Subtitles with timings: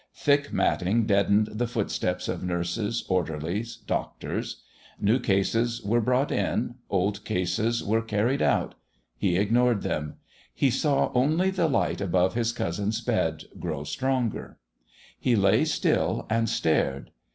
[0.15, 4.63] Thick matting deadened the footsteps of nurses, orderlies, doctors.
[4.99, 8.73] New cases were brought in, "old" cases were carried out;
[9.15, 10.15] he ignored them;
[10.55, 14.57] he saw only the light above his cousin's bed grow stronger.
[15.19, 17.11] He lay still and stared.